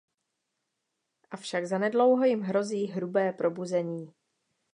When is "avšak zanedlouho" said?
1.31-2.25